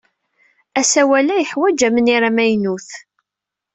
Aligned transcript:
Asalay-a 0.79 1.35
yeḥwaj 1.39 1.79
amnir 1.87 2.23
amaynu. 2.29 2.75